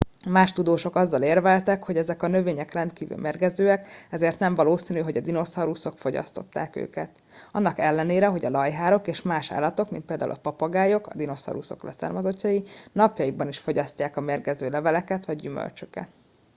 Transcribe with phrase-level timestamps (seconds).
[0.29, 5.21] más tudósok azzal érveltek hogy ezek a növények rendkívül mérgezőek ezért nem valószínű hogy a
[5.21, 7.19] dinoszauruszok fogyasztották őket
[7.51, 12.63] annak ellenére hogy a lajhárok és más állatok mint például a papagájok a dinoszauruszok leszármazottai
[12.91, 16.07] napjainkban is fogyasztják a mérgező leveleket vagy gyümölcsöket